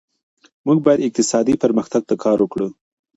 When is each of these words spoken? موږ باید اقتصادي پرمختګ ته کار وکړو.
موږ 0.65 0.77
باید 0.85 1.05
اقتصادي 1.07 1.55
پرمختګ 1.63 2.01
ته 2.09 2.15
کار 2.23 2.37
وکړو. 2.41 2.67